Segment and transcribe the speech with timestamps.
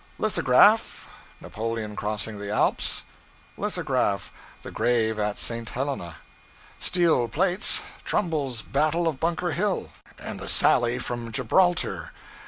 [0.17, 1.07] Lithograph,
[1.39, 3.03] Napoleon Crossing the Alps.
[3.55, 4.31] Lithograph,
[4.63, 5.69] The Grave at St.
[5.69, 6.15] Helena.
[6.79, 12.13] Steel plates, Trumbull's Battle of Bunker Hill, and the Sally from Gibraltar.